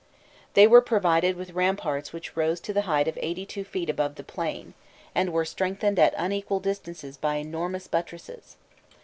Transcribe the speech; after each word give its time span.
They 0.55 0.65
were 0.65 0.81
provided 0.81 1.35
with 1.35 1.51
ramparts 1.53 2.11
which 2.11 2.35
rose 2.35 2.59
to 2.61 2.73
the 2.73 2.81
height 2.89 3.07
of 3.07 3.19
eighty 3.21 3.45
two 3.45 3.63
feet 3.63 3.87
above 3.87 4.15
the 4.15 4.23
plain, 4.23 4.73
and 5.13 5.31
were 5.31 5.45
strengthened 5.45 5.99
at 5.99 6.15
unequal 6.17 6.59
distances 6.59 7.17
by 7.17 7.35
enormous 7.35 7.85
buttresses. 7.85 8.55